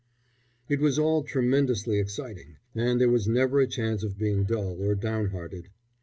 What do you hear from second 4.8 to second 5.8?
or downhearted.